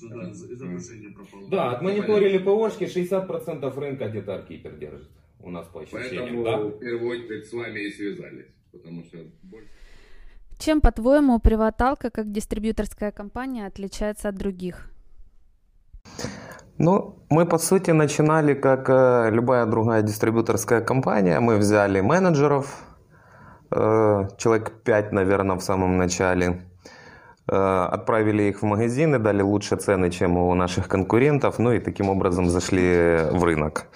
[0.00, 1.48] Да, слышно, да, из- изображение пропало.
[1.50, 5.10] Да, отмониторили ПОшки, 60% рынка где-то аркипер держит.
[5.40, 6.56] У нас по ощущениям, Поэтому да?
[6.58, 8.46] в первую очередь с вами и связались.
[8.72, 9.68] Потому что больше...
[10.58, 14.90] Чем, по-твоему, Приваталка как дистрибьюторская компания отличается от других?
[16.78, 21.40] Ну, мы по сути начинали как э, любая другая дистрибьюторская компания.
[21.40, 22.66] Мы взяли менеджеров,
[23.70, 26.62] э, человек 5, наверное, в самом начале.
[27.54, 32.08] Э, отправили их в магазины, дали лучше цены, чем у наших конкурентов, ну и таким
[32.08, 33.88] образом зашли в рынок.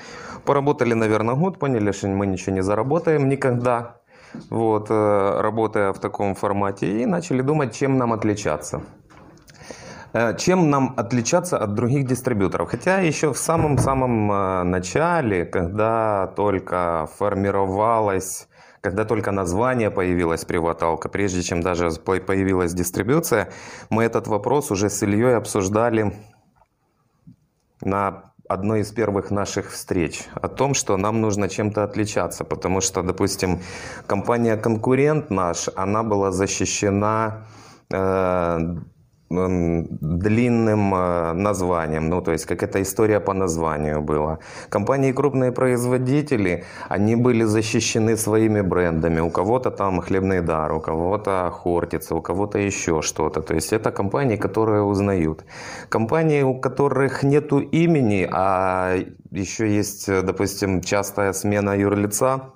[0.44, 3.96] Поработали, наверное, год, поняли, что мы ничего не заработаем никогда,
[4.50, 8.82] вот, э, работая в таком формате, и начали думать, чем нам отличаться.
[10.12, 12.68] Э, Чем нам отличаться от других дистрибьюторов?
[12.70, 18.48] Хотя еще в самом-самом начале, когда только формировалась,
[18.86, 23.48] когда только название появилось Приваталка, прежде чем даже по- появилась дистрибьюция,
[23.90, 26.12] мы этот вопрос уже с Ильей обсуждали
[27.80, 33.02] на одной из первых наших встреч о том, что нам нужно чем-то отличаться, потому что,
[33.02, 33.60] допустим,
[34.06, 37.48] компания-конкурент наш, она была защищена
[37.90, 38.58] э,
[39.28, 44.38] длинным э, названием, ну то есть какая-то история по названию была.
[44.68, 49.20] Компании крупные производители, они были защищены своими брендами.
[49.20, 53.42] У кого-то там хлебный дар, у кого-то хортица, у кого-то еще что-то.
[53.42, 55.44] То есть это компании, которые узнают.
[55.88, 58.96] Компании, у которых нету имени, а
[59.32, 62.52] еще есть, допустим, частая смена юрлица,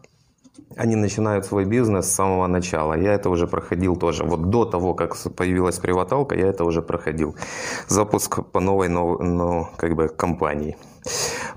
[0.76, 2.94] они начинают свой бизнес с самого начала.
[2.94, 4.24] Я это уже проходил тоже.
[4.24, 7.34] Вот до того, как появилась приваталка, я это уже проходил.
[7.88, 10.76] Запуск по новой, нов- ну, как бы, компании.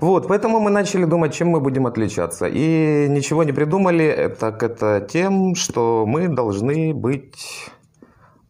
[0.00, 2.46] Вот, поэтому мы начали думать, чем мы будем отличаться.
[2.46, 7.70] И ничего не придумали, так это тем, что мы должны быть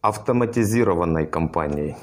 [0.07, 1.95] автоматизированной компанией.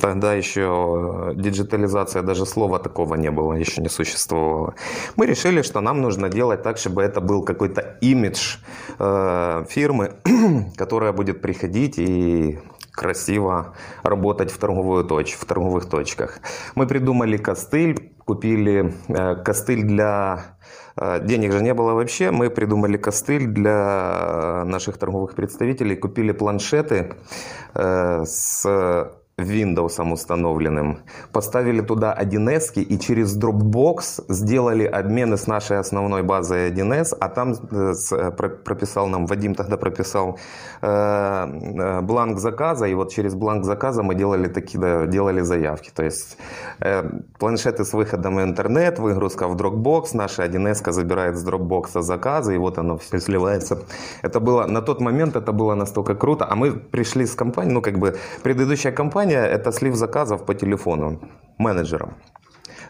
[0.00, 4.74] Тогда еще э, диджитализация, даже слова такого не было, еще не существовало.
[5.16, 8.56] Мы решили, что нам нужно делать так, чтобы это был какой-то имидж
[8.98, 10.16] э, фирмы,
[10.76, 12.58] которая будет приходить и
[12.92, 16.40] красиво работать в, торговую точ, в торговых точках.
[16.74, 20.56] Мы придумали костыль, купили э, костыль для...
[20.96, 22.30] э, Денег же не было вообще.
[22.30, 25.96] Мы придумали костыль для наших торговых представителей.
[25.96, 27.14] Купили планшеты
[27.74, 28.66] э, с
[29.38, 31.00] Windows установленным.
[31.30, 37.52] Поставили туда 1С и через Dropbox сделали обмены с нашей основной базой 1С, а там
[37.52, 40.38] э, э, про- прописал нам, Вадим тогда прописал
[40.80, 45.90] э, э, бланк заказа, и вот через бланк заказа мы делали такие, да, делали заявки.
[45.94, 46.38] То есть
[46.80, 47.02] э,
[47.38, 52.58] планшеты с выходом в интернет, выгрузка в Dropbox, наша 1С забирает с Dropbox заказы, и
[52.58, 53.80] вот оно все сливается.
[54.22, 57.82] Это было, на тот момент это было настолько круто, а мы пришли с компанией, ну
[57.82, 61.20] как бы предыдущая компания, это слив заказов по телефону
[61.58, 62.14] менеджерам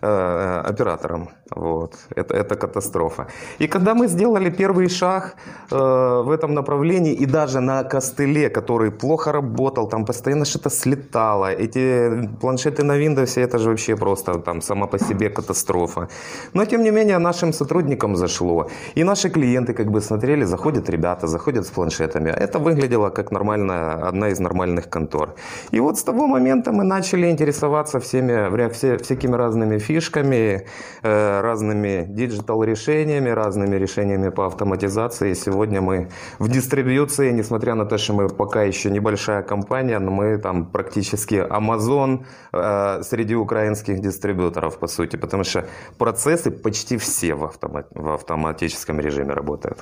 [0.02, 1.28] э, э, оператором.
[1.54, 1.94] Вот.
[2.16, 3.26] Это, это катастрофа.
[3.60, 5.36] И когда мы сделали первый шаг
[5.70, 11.52] э, в этом направлении, и даже на костыле, который плохо работал, там постоянно что-то слетало,
[11.52, 16.08] эти планшеты на Windows, это же вообще просто там сама по себе катастрофа.
[16.54, 18.68] Но тем не менее нашим сотрудникам зашло.
[18.96, 22.30] И наши клиенты как бы смотрели, заходят ребята, заходят с планшетами.
[22.30, 25.34] Это выглядело как нормальная, одна из нормальных контор.
[25.70, 30.66] И вот с того момента мы начали интересоваться всеми, все- всякими разными фишками,
[31.02, 35.34] э, разными digital решениями, разными решениями по автоматизации.
[35.34, 36.08] Сегодня мы
[36.38, 41.34] в дистрибьюции, несмотря на то, что мы пока еще небольшая компания, но мы там практически
[41.34, 45.64] Amazon э, среди украинских дистрибьюторов, по сути, потому что
[45.98, 49.78] процессы почти все в, автома- в автоматическом режиме работают.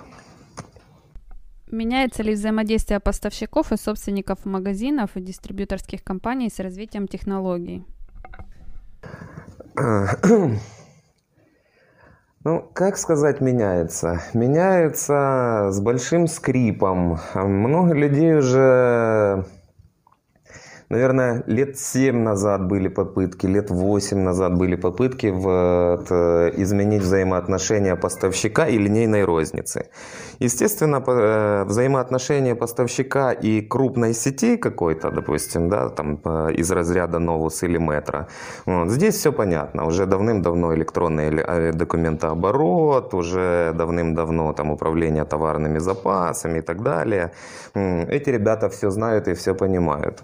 [1.70, 7.84] Меняется ли взаимодействие поставщиков и собственников магазинов и дистрибьюторских компаний с развитием технологий?
[9.76, 10.60] Ну,
[12.74, 14.20] как сказать, меняется?
[14.34, 17.18] Меняется с большим скрипом.
[17.34, 19.46] Много людей уже,
[20.88, 27.96] наверное, лет 7 назад были попытки, лет 8 назад были попытки вот, э, изменить взаимоотношения
[27.96, 29.86] поставщика и линейной розницы.
[30.40, 37.18] Естественно, по- э, взаимоотношения поставщика и крупной сети какой-то, допустим, да, там э, из разряда
[37.18, 38.26] Novus или Metro,
[38.66, 39.86] вот, здесь все понятно.
[39.86, 47.30] Уже давным-давно электронный эле- документооборот, уже давным-давно там управление товарными запасами и так далее.
[47.74, 50.22] Эти ребята все знают и все понимают.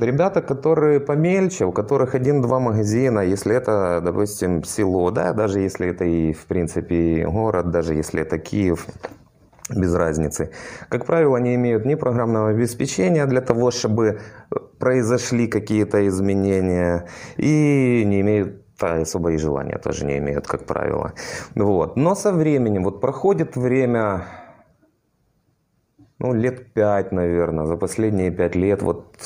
[0.00, 6.04] Ребята, которые помельче, у которых один-два магазина, если это, допустим, село, да, даже если это
[6.04, 8.86] и, в принципе, город, даже если это Киев,
[9.70, 10.50] без разницы.
[10.88, 14.20] Как правило, не имеют ни программного обеспечения для того, чтобы
[14.78, 21.12] произошли какие-то изменения, и не имеют да, особо и желания тоже не имеют, как правило.
[21.56, 21.96] Вот.
[21.96, 24.26] Но со временем, вот проходит время,
[26.18, 29.16] ну, лет пять, наверное, за последние пять лет вот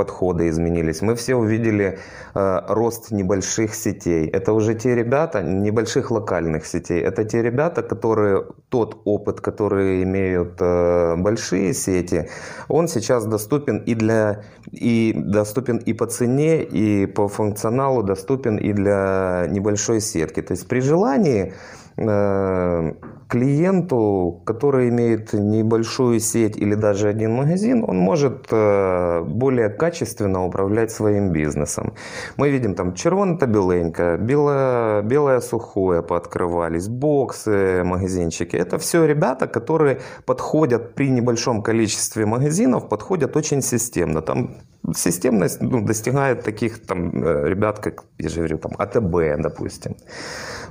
[0.00, 1.02] подходы изменились.
[1.02, 1.98] Мы все увидели
[2.34, 4.28] э, рост небольших сетей.
[4.28, 7.02] Это уже те ребята, небольших локальных сетей.
[7.02, 12.28] Это те ребята, которые тот опыт, который имеют э, большие сети,
[12.68, 14.42] он сейчас доступен и для
[14.72, 20.42] и доступен и по цене, и по функционалу доступен и для небольшой сетки.
[20.42, 21.52] То есть при желании
[22.00, 22.92] Э,
[23.30, 30.90] клиенту, который имеет небольшую сеть или даже один магазин, он может э, более качественно управлять
[30.90, 31.94] своим бизнесом.
[32.36, 38.56] Мы видим там червона беленька, белое, белое сухое пооткрывались, боксы, магазинчики.
[38.56, 44.22] Это все ребята, которые подходят при небольшом количестве магазинов, подходят очень системно.
[44.22, 44.56] Там
[44.94, 49.96] системность ну, достигает таких там э, ребят, как я же говорю, там АТБ, допустим.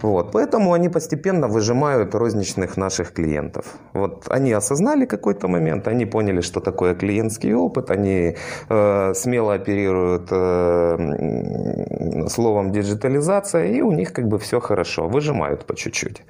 [0.01, 0.31] Вот.
[0.31, 3.65] Поэтому они постепенно выжимают розничных наших клиентов.
[3.93, 8.35] Вот они осознали какой-то момент, они поняли, что такое клиентский опыт, они
[8.69, 15.75] э, смело оперируют э, словом диджитализация, и у них как бы все хорошо, выжимают по
[15.75, 16.23] чуть-чуть.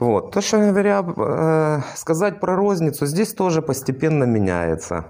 [0.00, 0.32] Вот.
[0.32, 5.04] То, что говоря, э, сказать про розницу, здесь тоже постепенно меняется.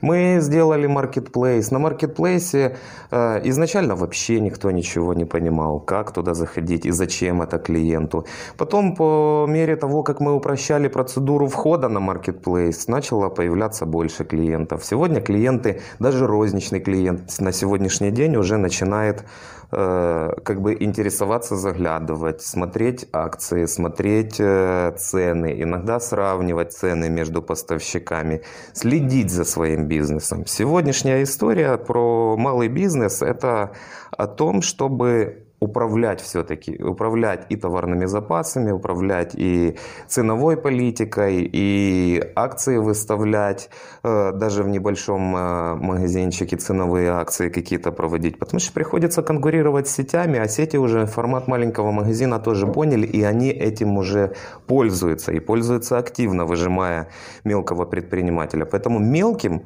[0.00, 1.55] Мы сделали маркетплейс.
[1.56, 2.76] На маркетплейсе
[3.10, 8.26] э, изначально вообще никто ничего не понимал, как туда заходить и зачем это клиенту.
[8.56, 14.84] Потом, по мере того, как мы упрощали процедуру входа на маркетплейс, начало появляться больше клиентов.
[14.84, 19.24] Сегодня клиенты, даже розничный клиент на сегодняшний день уже начинает
[19.72, 28.42] э, как бы интересоваться, заглядывать, смотреть акции, смотреть э, цены, иногда сравнивать цены между поставщиками,
[28.72, 30.46] следить за своим бизнесом.
[30.46, 31.45] Сегодняшняя история
[31.78, 33.72] про малый бизнес– это
[34.10, 42.76] о том, чтобы управлять все-таки, управлять и товарными запасами, управлять и ценовой политикой, и акции
[42.76, 43.70] выставлять,
[44.02, 49.94] э, даже в небольшом э, магазинчике ценовые акции какие-то проводить, потому что приходится конкурировать с
[49.94, 54.34] сетями, а сети уже формат маленького магазина тоже поняли, и они этим уже
[54.66, 57.08] пользуются, и пользуются активно, выжимая
[57.44, 58.66] мелкого предпринимателя.
[58.66, 59.62] Поэтому мелким,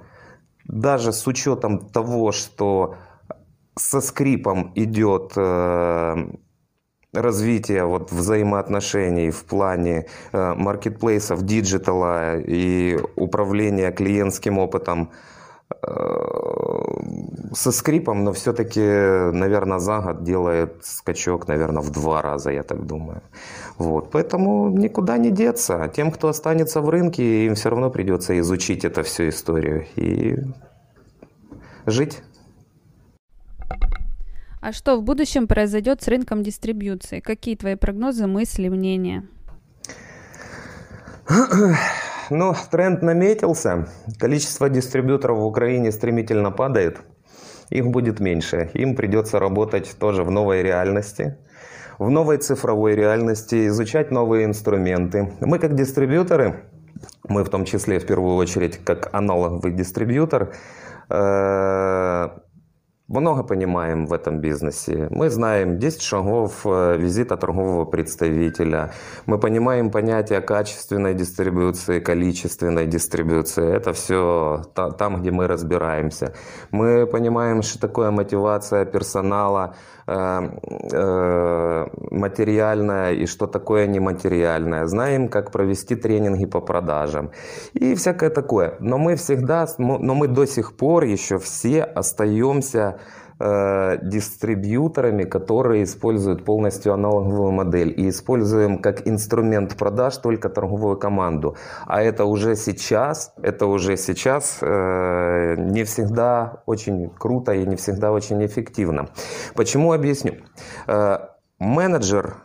[0.71, 2.95] даже с учетом того, что
[3.77, 6.17] со скрипом идет э,
[7.13, 15.11] развитие вот взаимоотношений в плане э, маркетплейсов, digital а и управления клиентским опытом
[15.71, 16.51] э,
[17.53, 22.87] со скрипом, но все-таки, наверное, за год делает скачок, наверное, в два раза, я так
[22.87, 23.23] думаю.
[23.81, 24.11] Вот.
[24.11, 25.91] Поэтому никуда не деться.
[25.97, 30.37] Тем, кто останется в рынке, им все равно придется изучить эту всю историю и
[31.87, 32.23] жить.
[34.61, 37.21] А что в будущем произойдет с рынком дистрибьюции?
[37.21, 39.27] Какие твои прогнозы, мысли, мнения?
[42.33, 43.89] Ну, тренд наметился.
[44.21, 47.01] Количество дистрибьюторов в Украине стремительно падает.
[47.71, 48.71] Их будет меньше.
[48.75, 51.39] Им придется работать тоже в новой реальности,
[52.01, 55.35] в новой цифровой реальности, изучать новые инструменты.
[55.41, 56.65] Мы как дистрибьюторы,
[57.29, 60.55] мы в том числе в первую очередь как аналоговый дистрибьютор,
[61.11, 62.29] э,
[63.19, 65.09] много понимаем в этом бизнесе.
[65.11, 68.93] Мы знаем 10 шагов э, визита торгового представителя.
[69.27, 73.77] Мы понимаем понятие качественной дистрибуции, количественной дистрибуции.
[73.77, 76.35] Это все там, где мы разбираемся.
[76.71, 79.75] Мы понимаем, что такое мотивация персонала,
[80.07, 80.49] э,
[80.93, 84.87] э, материальная и что такое нематериальное.
[84.87, 87.31] Знаем, как провести тренинги по продажам
[87.73, 88.75] и всякое такое.
[88.79, 93.00] Но мы всегда, но мы до сих пор еще все остаемся
[93.41, 101.57] э, дистрибьюторами, которые используют полностью аналоговую модель и используем как инструмент продаж только торговую команду.
[101.87, 108.13] А это уже сейчас, это уже сейчас э, не всегда очень круто и не всегда
[108.13, 109.09] очень эффективно.
[109.55, 110.35] Почему объясню?
[110.87, 111.19] Э,
[111.59, 112.37] менеджер,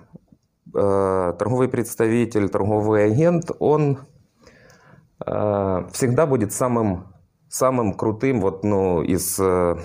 [0.74, 4.00] э, торговый представитель, торговый агент, он
[5.26, 7.16] э, всегда будет самым
[7.48, 9.76] самым крутым вот ну из э,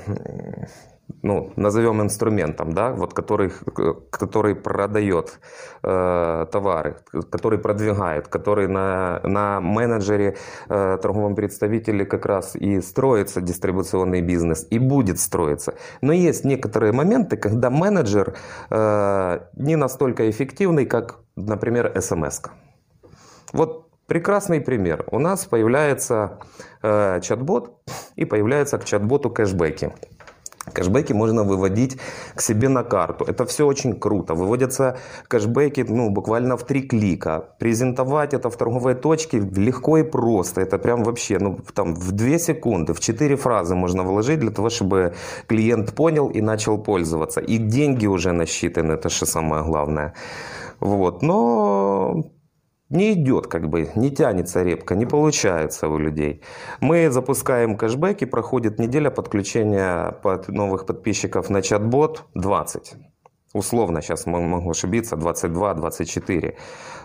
[1.23, 3.53] ну, назовем инструментом, да, вот который,
[4.11, 5.39] который продает
[5.83, 6.97] э, товары,
[7.31, 10.37] который продвигает, который на, на менеджере,
[10.69, 15.75] э, торговом представителе как раз и строится дистрибуционный бизнес, и будет строиться.
[16.01, 18.35] Но есть некоторые моменты, когда менеджер
[18.71, 22.43] э, не настолько эффективный, как, например, смс.
[23.53, 25.05] Вот Прекрасный пример.
[25.13, 26.41] У нас появляется
[26.83, 27.79] э, чат-бот
[28.17, 29.93] и появляются к чат-боту кэшбэки.
[30.73, 31.99] Кэшбэки можно выводить
[32.35, 33.25] к себе на карту.
[33.25, 34.35] Это все очень круто.
[34.35, 34.99] Выводятся
[35.29, 37.45] кэшбэки ну, буквально в три клика.
[37.59, 40.61] Презентовать это в торговой точке легко и просто.
[40.61, 44.69] Это прям вообще ну, там, в две секунды, в четыре фразы можно вложить для того,
[44.69, 45.15] чтобы
[45.49, 47.41] клиент понял и начал пользоваться.
[47.41, 50.13] И деньги уже насчитаны, это же самое главное.
[50.81, 51.23] Вот.
[51.23, 52.25] Но
[52.91, 56.43] не идет, как бы, не тянется репка, не получается у людей.
[56.81, 62.95] Мы запускаем кэшбэк и проходит неделя подключения под новых подписчиков на чат-бот 20.
[63.55, 66.57] Условно, сейчас могу ошибиться, 22-24.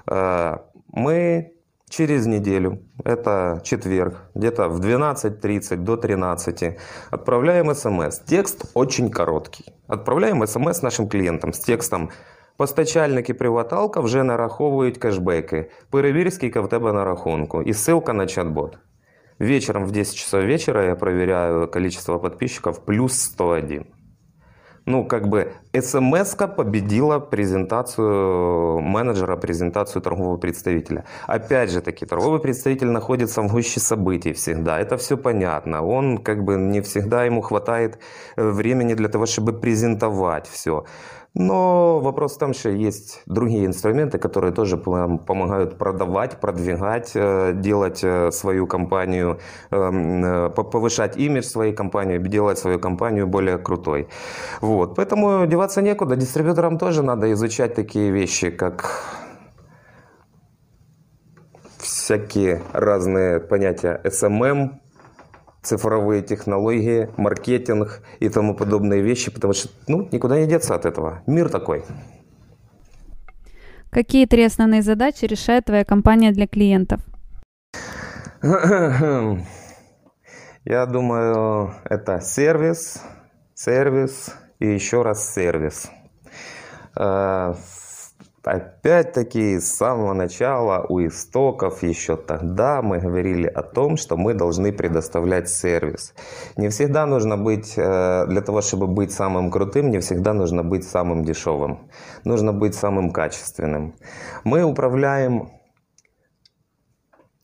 [0.08, 1.54] Э, мы
[1.90, 6.78] через неделю, это четверг, где-то в 12.30 до 13
[7.12, 8.20] отправляем смс.
[8.20, 9.66] Текст очень короткий.
[9.88, 12.10] Отправляем смс нашим клиентам с текстом
[12.58, 15.70] Постачальники приваталка вже нараховують кешбеки.
[15.90, 17.62] Перевір, скільки в тебе на рахунку.
[17.62, 18.78] И ссылка на чат-бот.
[19.40, 23.86] Вечером в 10 часов вечера я проверяю количество подписчиков плюс 101.
[24.86, 31.04] Ну, как бы смс победила презентацию менеджера, презентацию торгового представителя.
[31.28, 34.80] Опять же таки, торговый представитель находится в гуще событий всегда.
[34.80, 35.82] Это все понятно.
[35.82, 37.98] Он как бы не всегда ему хватает
[38.38, 40.86] э, времени для того, чтобы презентовать все.
[41.38, 48.00] Но вопрос в том, что есть другие инструменты, которые тоже помогают продавать, продвигать, э, делать
[48.04, 49.40] э, свою компанию,
[49.72, 54.08] эм, э, повышать имидж своей компании, делать свою компанию более крутой.
[54.62, 54.96] Вот.
[54.96, 56.16] Поэтому деваться некуда.
[56.16, 59.04] Дистрибьюторам тоже надо изучать такие вещи, как
[61.80, 64.70] всякие разные понятия SMM,
[65.66, 71.24] цифровые технологии, маркетинг и тому подобные вещи, потому что ну, никуда не деться от этого.
[71.28, 71.84] Мир такой.
[73.90, 77.02] Какие три основные задачи решает твоя компания для клиентов?
[80.66, 83.02] Я думаю, это сервис,
[83.54, 85.90] сервис и еще раз сервис.
[88.46, 94.72] Опять-таки, с самого начала, у истоков, еще тогда мы говорили о том, что мы должны
[94.72, 96.14] предоставлять сервис.
[96.56, 100.88] Не всегда нужно быть, э, для того, чтобы быть самым крутым, не всегда нужно быть
[100.88, 101.90] самым дешевым.
[102.24, 103.96] Нужно быть самым качественным.
[104.44, 105.50] Мы управляем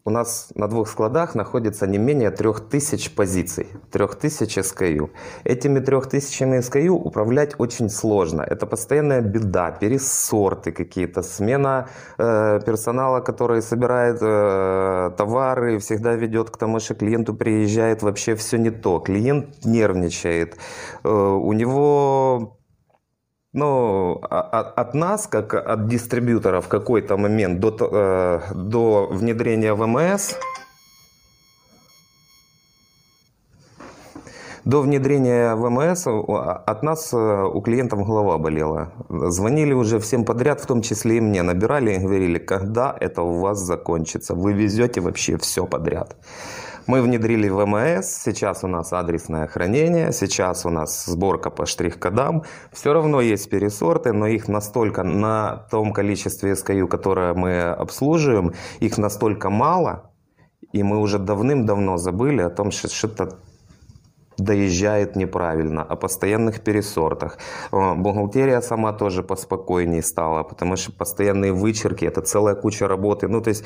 [0.03, 5.09] у нас на двух складах находится не менее 3000 позиций, 3000 SKU.
[5.43, 8.41] Этими 3000 SKU управлять очень сложно.
[8.41, 16.57] Это постоянная беда, пересорты какие-то, смена э, персонала, который собирает э, товары, всегда ведет к
[16.57, 18.99] тому, что клиенту приезжает вообще все не то.
[18.99, 20.57] Клиент нервничает,
[21.03, 22.57] э, у него
[23.53, 30.35] ну, от, от нас, как от дистрибьютора в какой-то момент до, э, до внедрения ВМС,
[34.63, 38.93] до внедрения ВМС от нас, э, у клиентов голова болела.
[39.09, 41.43] Звонили уже всем подряд, в том числе и мне.
[41.43, 44.33] Набирали и говорили, когда это у вас закончится.
[44.33, 46.15] Вы везете вообще все подряд.
[46.87, 52.43] Мы внедрили ВМС, сейчас у нас адресное хранение, сейчас у нас сборка по штрих-кодам.
[52.71, 58.97] Все равно есть пересорты, но их настолько на том количестве SKU, которое мы обслуживаем, их
[58.97, 60.11] настолько мало,
[60.71, 63.39] и мы уже давным-давно забыли о том, что что-то
[64.37, 67.37] доезжает неправильно, о постоянных пересортах.
[67.71, 73.27] Бухгалтерия сама тоже поспокойнее стала, потому что постоянные вычерки, это целая куча работы.
[73.27, 73.63] Ну, то есть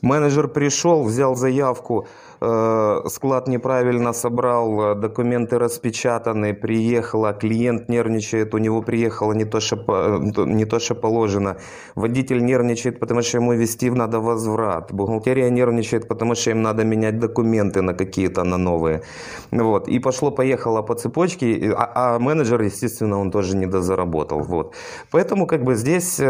[0.00, 2.33] менеджер пришел, взял заявку, Э,
[3.08, 9.76] склад неправильно собрал, э, документы распечатаны, приехала, клиент нервничает, у него приехало не то, что,
[9.76, 11.56] э, не то, что положено.
[11.94, 14.92] Водитель нервничает, потому что ему вести надо возврат.
[14.92, 19.02] Бухгалтерия нервничает, потому что им надо менять документы на какие-то, на новые.
[19.52, 19.88] Вот.
[19.88, 24.40] И пошло-поехало по цепочке, а, а менеджер, естественно, он тоже не дозаработал.
[24.40, 24.74] Вот.
[25.10, 26.20] Поэтому как бы здесь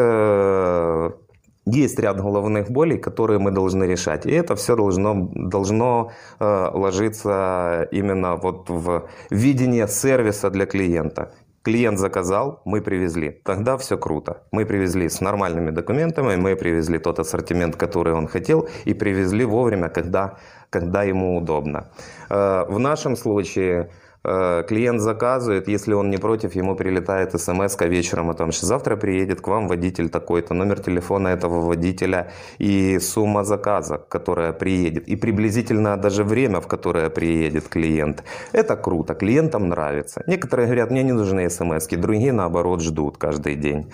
[1.66, 4.26] есть ряд головных болей, которые мы должны решать.
[4.26, 11.32] И это все должно, должно э, ложиться именно вот в видение сервиса для клиента.
[11.62, 13.40] Клиент заказал, мы привезли.
[13.42, 14.42] Тогда все круто.
[14.52, 19.88] Мы привезли с нормальными документами, мы привезли тот ассортимент, который он хотел, и привезли вовремя,
[19.88, 20.36] когда,
[20.68, 21.88] когда ему удобно.
[22.28, 23.88] Э, в нашем случае
[24.24, 29.40] клиент заказывает, если он не против, ему прилетает смс вечером о том, что завтра приедет
[29.40, 35.96] к вам водитель такой-то, номер телефона этого водителя и сумма заказа, которая приедет, и приблизительно
[35.96, 38.24] даже время, в которое приедет клиент.
[38.52, 40.22] Это круто, клиентам нравится.
[40.26, 43.90] Некоторые говорят, мне не нужны смс другие наоборот ждут каждый день.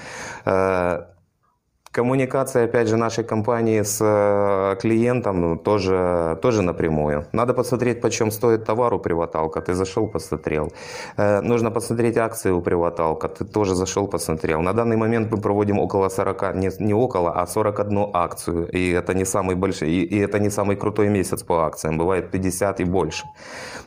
[1.93, 7.27] Коммуникация, опять же, нашей компании с э, клиентом ну, тоже, тоже напрямую.
[7.33, 9.61] Надо посмотреть, почем стоит товар у Приваталка.
[9.61, 10.73] Ты зашел, посмотрел.
[11.17, 13.29] Э, нужно посмотреть акции у Приваталка.
[13.29, 14.63] Ты тоже зашел, посмотрел.
[14.63, 18.69] На данный момент мы проводим около 40, не, не около, а 41 акцию.
[18.71, 21.99] И это не самый большой, и, и это не самый крутой месяц по акциям.
[21.99, 23.25] Бывает 50 и больше.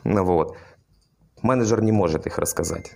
[0.04, 0.56] Вот.
[1.42, 2.92] Менеджер не может их рассказать.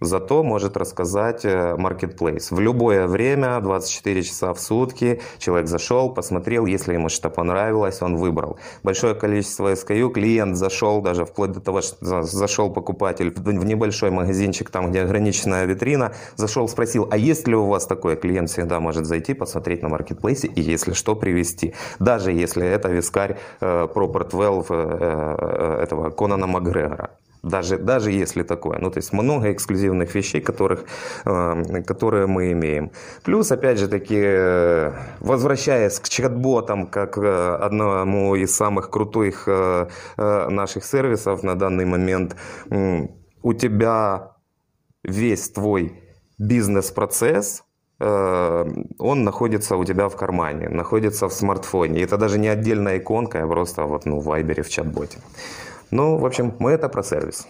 [0.00, 2.54] Зато может рассказать э, Marketplace.
[2.54, 8.16] В любое время, 24 часа в сутки, человек зашел, посмотрел, если ему что понравилось, он
[8.16, 8.58] выбрал.
[8.84, 14.70] Большое количество SKU, клиент зашел, даже вплоть до того, что зашел покупатель в небольшой магазинчик,
[14.70, 18.14] там, где ограниченная витрина, зашел, спросил, а есть ли у вас такое?
[18.14, 21.74] Клиент всегда может зайти, посмотреть на Marketplace и, если что, привести.
[21.98, 27.10] Даже если это вискарь э, Proper 12 э, этого Конана Макгрегора
[27.48, 28.78] даже, даже если такое.
[28.78, 30.84] Ну, то есть много эксклюзивных вещей, которых,
[31.24, 32.90] э, которые мы имеем.
[33.24, 39.48] Плюс, опять же таки, э, возвращаясь к чат-ботам, как э, одному из самых крутых
[40.16, 42.36] наших сервисов на данный момент,
[43.42, 44.32] у тебя
[45.04, 45.92] весь твой
[46.38, 47.64] бизнес-процесс–
[48.00, 52.02] он находится у тебя в кармане, находится в смартфоне.
[52.02, 55.18] Это даже не отдельная иконка, а просто вот, ну, в Вайбере, в чат-боте.
[55.90, 57.46] Ну, в общем, мы это про сервис.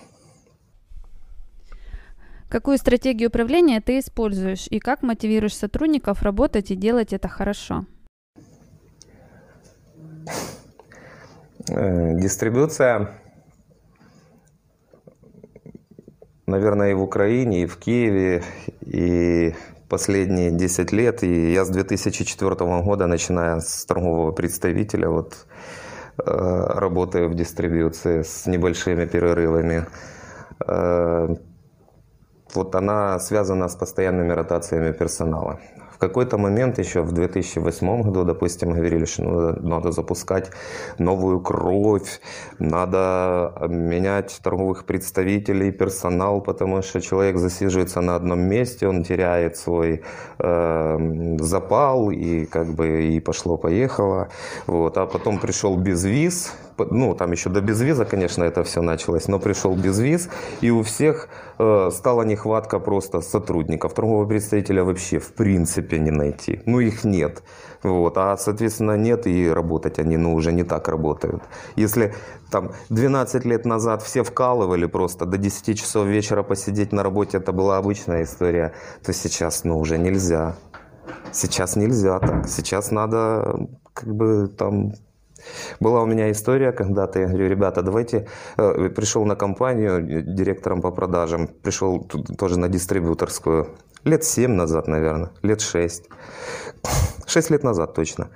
[2.48, 7.84] Какую стратегию управления ты используешь и как мотивируешь сотрудников работать и делать это хорошо?
[11.68, 13.20] Э, дистрибуция,
[16.46, 18.42] наверное, и в Украине, и в Киеве,
[18.80, 19.54] и
[19.88, 25.46] последние 10 лет, и я с 2004 года, начиная с торгового представителя, вот
[26.24, 29.86] работаю в дистрибьюции с небольшими перерывами.
[30.66, 31.28] Э,
[32.54, 35.60] вот она связана с постоянными ротациями персонала.
[35.98, 40.52] В какой-то момент еще в 2008 году, допустим, говорили, что надо, надо запускать
[40.98, 42.20] новую кровь,
[42.60, 50.02] надо менять торговых представителей, персонал, потому что человек засиживается на одном месте, он теряет свой
[50.38, 54.28] э, запал и как бы и пошло-поехало.
[54.68, 54.96] Вот.
[54.98, 56.52] А потом пришел безвиз,
[56.90, 60.28] ну, там еще до безвиза, конечно, это все началось, но пришел безвиз,
[60.60, 63.94] и у всех э, стала нехватка просто сотрудников.
[63.94, 66.60] Торгового представителя вообще в принципе не найти.
[66.66, 67.42] Ну, их нет.
[67.82, 68.16] Вот.
[68.16, 71.42] А, соответственно, нет, и работать они, ну, уже не так работают.
[71.76, 72.14] Если
[72.50, 77.52] там 12 лет назад все вкалывали просто до 10 часов вечера посидеть на работе, это
[77.52, 78.72] была обычная история,
[79.04, 80.54] то сейчас, ну, уже нельзя.
[81.32, 82.48] Сейчас нельзя так.
[82.48, 84.92] Сейчас надо как бы там
[85.80, 90.90] была у меня история когда-то, я говорю, ребята, давайте, э, пришел на компанию директором по
[90.90, 93.68] продажам, пришел тоже на дистрибьюторскую,
[94.04, 96.08] лет 7 назад, наверное, лет 6,
[97.26, 98.28] 6 лет назад точно.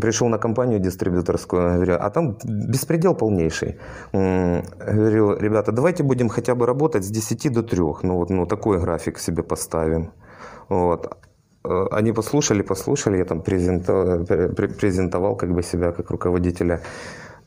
[0.00, 3.80] Пришел на компанию дистрибьюторскую, говорю, а там беспредел полнейший.
[4.12, 8.78] Говорю, ребята, давайте будем хотя бы работать с 10 до 3, ну вот ну, такой
[8.78, 10.12] график себе поставим.
[10.68, 11.16] Вот.
[11.66, 16.80] Э, они послушали, послушали, я там презентовал, как бы себя как руководителя.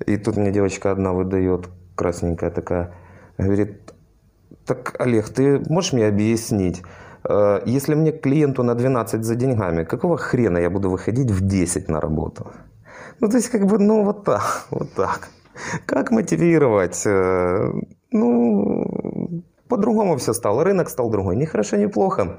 [0.06, 2.94] И тут мне девочка одна выдает, красненькая такая,
[3.38, 3.94] говорит,
[4.66, 6.84] так, Олег, ты можешь мне объяснить,
[7.30, 11.90] э, если мне клиенту на 12 за деньгами, какого хрена я буду выходить в 10
[11.90, 12.52] на работу?
[13.22, 15.30] Ну, то есть, как бы, ну, вот так, вот так.
[15.86, 17.06] Как мотивировать?
[17.06, 17.72] Э,
[18.12, 18.86] ну,
[19.70, 20.64] по-другому все стало.
[20.64, 21.36] Рынок стал другой.
[21.36, 22.38] Не хорошо, не плохо.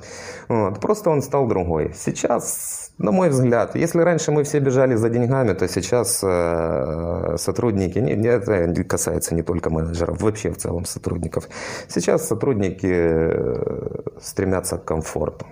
[0.48, 0.80] Вот.
[0.80, 1.92] Просто он стал другой.
[1.94, 7.98] Сейчас, на мой взгляд, если раньше мы все бежали за деньгами, то сейчас э, сотрудники,
[7.98, 11.48] не, не, это касается не только менеджеров, вообще в целом сотрудников.
[11.88, 15.46] Сейчас сотрудники э, стремятся к комфорту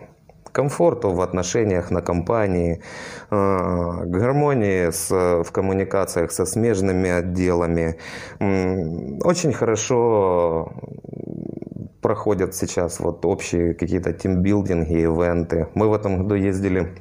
[0.53, 2.81] комфорту в отношениях на компании,
[3.31, 7.97] э, к гармонии с, в коммуникациях со смежными отделами.
[9.23, 10.73] Очень хорошо
[12.01, 15.69] проходят сейчас вот общие какие-то тимбилдинги, ивенты.
[15.75, 16.95] Мы в этом году ездили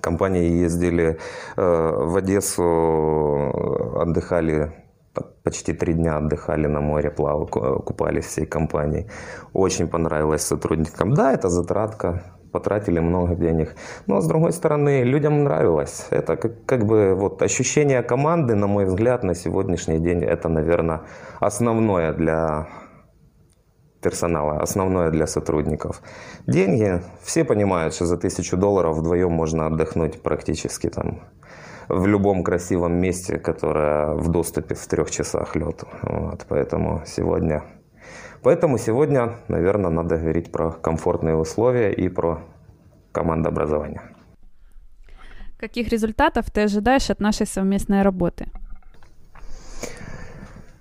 [0.00, 1.18] компании ездили
[1.56, 2.62] э, в Одессу,
[4.00, 4.72] отдыхали
[5.42, 9.06] почти три дня отдыхали на море, плавали, купались всей компанией.
[9.52, 11.14] Очень понравилось сотрудникам.
[11.14, 13.74] Да, это затратка, потратили много денег.
[14.06, 16.06] Но с другой стороны, людям нравилось.
[16.10, 21.00] Это как, как бы вот ощущение команды, на мой взгляд, на сегодняшний день это, наверное,
[21.40, 22.68] основное для
[24.00, 26.02] персонала, основное для сотрудников.
[26.46, 31.20] Деньги, все понимают, что за тысячу долларов вдвоем можно отдохнуть практически там
[31.88, 35.86] в любом красивом месте, которое в доступе в трех часах лету.
[36.02, 37.62] Вот, поэтому сегодня
[38.42, 42.40] Поэтому сегодня, наверное, надо говорить про комфортные условия и про
[43.12, 44.00] командообразование.
[45.58, 48.46] Каких результатов ты ожидаешь от нашей совместной работы?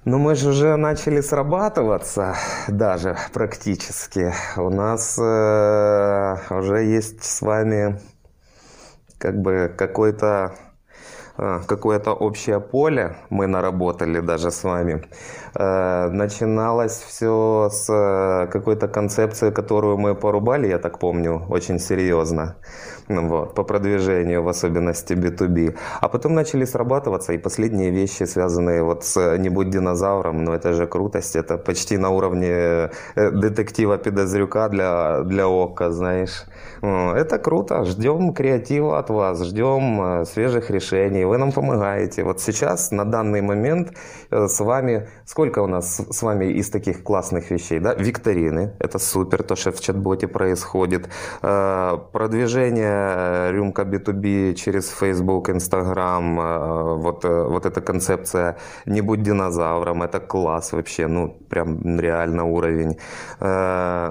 [0.05, 2.35] Ну, мы же уже начали срабатываться
[2.69, 4.33] даже практически.
[4.55, 7.99] У нас э, уже есть с вами
[9.17, 10.55] как бы какой-то
[11.37, 15.03] э, какое-то общее поле мы наработали даже с вами.
[15.55, 22.55] Э, начиналось все с э, какой-то концепции, которую мы порубали, я так помню, очень серьезно.
[23.07, 25.75] Ну Вот, по продвижению, в особенности B2B.
[26.01, 30.73] А потом начали срабатываться и последние вещи, связанные вот с «Не будь динозавром», ну это
[30.73, 36.45] же крутость, это почти на уровне э, детектива Педозрюка для, для ОККО, знаешь.
[36.81, 42.23] Это круто, ждем креатива от вас, ждем э, свежих решений, вы нам помогаете.
[42.23, 43.93] Вот сейчас, на данный момент,
[44.31, 47.93] э, с вами, сколько у нас с вами из таких классных вещей, да?
[47.93, 51.09] Викторины, это супер, то, что в чат-боте происходит.
[51.41, 59.23] Э, Продвижение э, рюмка B2B через Facebook, Instagram, э, вот, вот эта концепция «не будь
[59.23, 62.97] динозавром», это класс вообще, ну, прям реально уровень.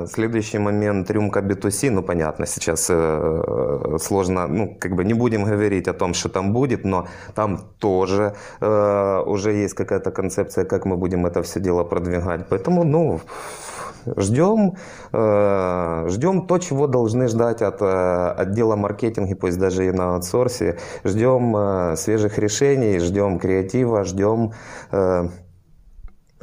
[0.09, 2.91] Следующий момент рюмка B2C, ну, понятно, сейчас
[4.03, 8.33] сложно, ну, как бы не будем говорить о том, что там будет, но там тоже
[8.61, 12.47] уже есть какая-то концепция, как мы будем это все дело продвигать.
[12.49, 13.21] Поэтому, ну,
[14.17, 14.77] ждем,
[15.13, 20.79] э, ждем то, чего должны ждать от э, отдела маркетинга, пусть даже и на аутсорсе.
[21.05, 24.53] Ждем э, свежих решений, ждем креатива, ждем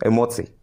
[0.02, 0.55] эмоций.